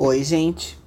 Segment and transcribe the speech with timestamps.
[0.00, 0.78] Oi, gente.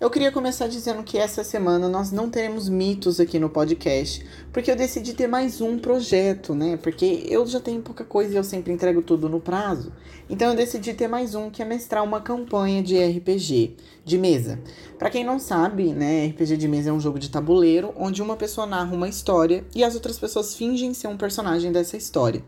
[0.00, 4.68] Eu queria começar dizendo que essa semana nós não teremos mitos aqui no podcast, porque
[4.68, 6.76] eu decidi ter mais um projeto, né?
[6.76, 9.92] Porque eu já tenho pouca coisa e eu sempre entrego tudo no prazo.
[10.28, 14.58] Então eu decidi ter mais um que é mestrar uma campanha de RPG de mesa.
[14.98, 18.34] Para quem não sabe, né, RPG de mesa é um jogo de tabuleiro onde uma
[18.34, 22.42] pessoa narra uma história e as outras pessoas fingem ser um personagem dessa história.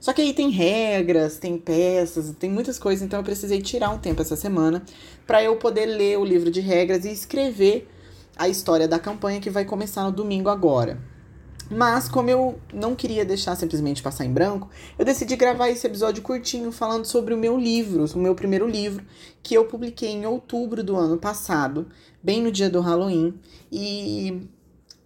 [0.00, 3.98] Só que aí tem regras, tem peças, tem muitas coisas, então eu precisei tirar um
[3.98, 4.84] tempo essa semana
[5.26, 7.88] para eu poder ler o livro de regras e escrever
[8.36, 10.98] a história da campanha que vai começar no domingo agora.
[11.68, 16.22] Mas, como eu não queria deixar simplesmente passar em branco, eu decidi gravar esse episódio
[16.22, 19.04] curtinho falando sobre o meu livro, o meu primeiro livro,
[19.42, 21.88] que eu publiquei em outubro do ano passado,
[22.22, 23.34] bem no dia do Halloween.
[23.72, 24.48] E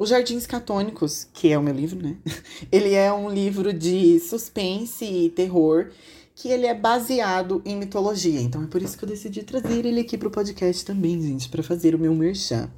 [0.01, 2.17] os Jardins Catônicos, que é o meu livro, né?
[2.73, 5.91] Ele é um livro de suspense e terror
[6.35, 8.41] que ele é baseado em mitologia.
[8.41, 11.63] Então é por isso que eu decidi trazer ele aqui pro podcast também, gente, para
[11.63, 12.71] fazer o meu merchan.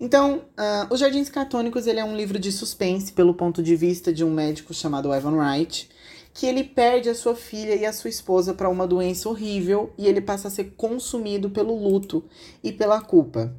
[0.00, 4.12] Então, uh, Os Jardins Catônicos ele é um livro de suspense pelo ponto de vista
[4.12, 5.90] de um médico chamado Evan Wright,
[6.32, 10.06] que ele perde a sua filha e a sua esposa para uma doença horrível e
[10.06, 12.22] ele passa a ser consumido pelo luto
[12.62, 13.52] e pela culpa.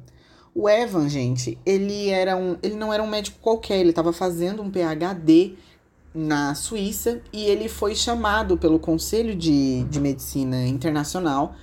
[0.54, 4.62] O Evan, gente, ele era um, ele não era um médico qualquer, ele estava fazendo
[4.62, 5.54] um PhD
[6.14, 11.56] na Suíça e ele foi chamado pelo Conselho de, de Medicina Internacional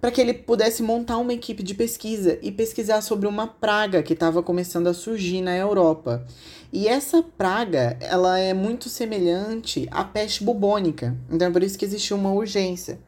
[0.00, 4.12] para que ele pudesse montar uma equipe de pesquisa e pesquisar sobre uma praga que
[4.12, 6.24] estava começando a surgir na Europa.
[6.72, 11.84] E essa praga, ela é muito semelhante à peste bubônica, então é por isso que
[11.84, 12.98] existiu uma urgência.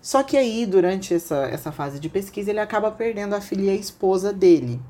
[0.00, 3.70] Só que aí, durante essa, essa fase de pesquisa, ele acaba perdendo a filha e
[3.70, 4.80] a esposa dele.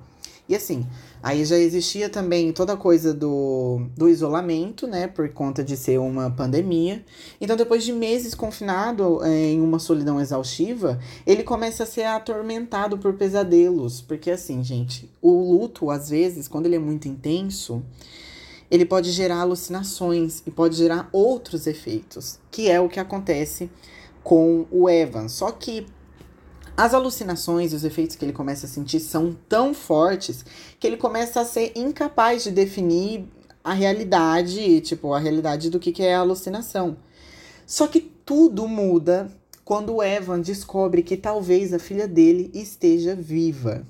[0.49, 0.87] E assim,
[1.23, 5.07] aí já existia também toda a coisa do, do isolamento, né?
[5.07, 7.05] Por conta de ser uma pandemia.
[7.39, 12.97] Então, depois de meses confinado é, em uma solidão exaustiva, ele começa a ser atormentado
[12.97, 14.01] por pesadelos.
[14.01, 17.83] Porque assim, gente, o luto, às vezes, quando ele é muito intenso,
[18.71, 23.71] ele pode gerar alucinações e pode gerar outros efeitos, que é o que acontece
[24.29, 25.27] com o Evan.
[25.27, 25.87] Só que
[26.77, 30.45] as alucinações e os efeitos que ele começa a sentir são tão fortes
[30.79, 33.25] que ele começa a ser incapaz de definir
[33.65, 36.99] a realidade, tipo, a realidade do que, que é a alucinação.
[37.67, 39.33] Só que tudo muda
[39.65, 43.87] quando o Evan descobre que talvez a filha dele esteja viva.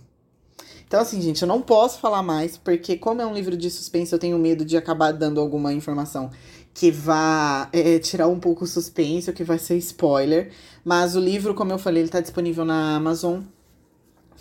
[0.87, 4.12] Então, assim, gente, eu não posso falar mais, porque, como é um livro de suspense,
[4.12, 6.31] eu tenho medo de acabar dando alguma informação
[6.78, 10.53] que vá é, tirar um pouco o suspense, ou que vai ser spoiler.
[10.84, 13.41] Mas o livro, como eu falei, ele tá disponível na Amazon.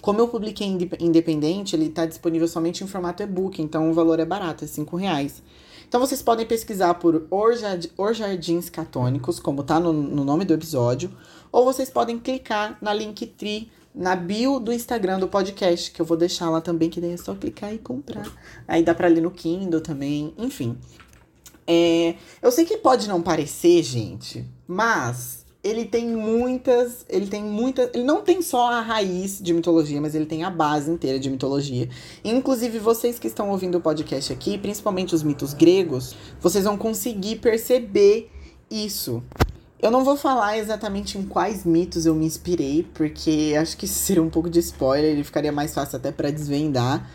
[0.01, 0.67] Como eu publiquei
[0.99, 4.95] independente, ele tá disponível somente em formato e-book, então o valor é barato, é 5
[4.95, 5.41] reais.
[5.87, 11.09] Então vocês podem pesquisar por Os Jardins Catônicos, como tá no, no nome do episódio,
[11.51, 16.15] ou vocês podem clicar na Linktree na bio do Instagram do podcast, que eu vou
[16.15, 18.31] deixar lá também, que daí é só clicar e comprar.
[18.67, 20.77] Aí dá pra ler no Kindle também, enfim.
[21.67, 27.05] É, eu sei que pode não parecer, gente, mas ele tem muitas.
[27.09, 27.89] Ele tem muitas.
[27.94, 31.29] Ele não tem só a raiz de mitologia, mas ele tem a base inteira de
[31.29, 31.89] mitologia.
[32.23, 37.38] Inclusive, vocês que estão ouvindo o podcast aqui, principalmente os mitos gregos, vocês vão conseguir
[37.38, 38.31] perceber
[38.72, 39.22] isso.
[39.79, 44.23] Eu não vou falar exatamente em quais mitos eu me inspirei, porque acho que seria
[44.23, 47.07] um pouco de spoiler, ele ficaria mais fácil até para desvendar.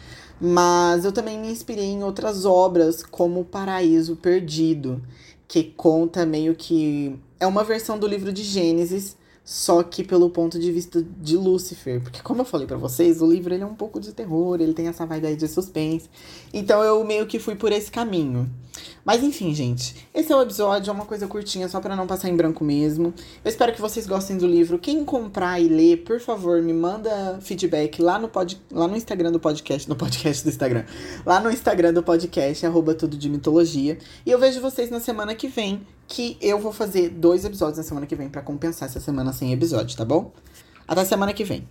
[0.45, 5.01] Mas eu também me inspirei em outras obras, como Paraíso Perdido,
[5.47, 7.17] que conta meio que.
[7.39, 12.01] É uma versão do livro de Gênesis, só que pelo ponto de vista de Lúcifer.
[12.03, 14.75] Porque, como eu falei para vocês, o livro ele é um pouco de terror, ele
[14.75, 16.11] tem essa vibe de suspense.
[16.53, 18.51] Então eu meio que fui por esse caminho.
[19.05, 22.29] Mas enfim, gente, esse é o episódio, é uma coisa curtinha, só para não passar
[22.29, 23.13] em branco mesmo.
[23.45, 24.79] Eu espero que vocês gostem do livro.
[24.79, 29.33] Quem comprar e ler, por favor, me manda feedback lá no, pod, lá no Instagram
[29.33, 30.85] do podcast, no podcast do Instagram,
[31.27, 33.99] lá no Instagram do podcast, arroba tudo de mitologia.
[34.25, 37.85] E eu vejo vocês na semana que vem, que eu vou fazer dois episódios na
[37.85, 40.33] semana que vem para compensar essa semana sem episódio, tá bom?
[40.87, 41.67] Até semana que vem.